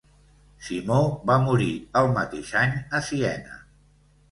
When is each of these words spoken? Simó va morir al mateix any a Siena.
Simó 0.67 0.97
va 1.31 1.35
morir 1.43 1.69
al 2.03 2.11
mateix 2.17 2.51
any 2.65 2.75
a 3.01 3.05
Siena. 3.13 3.63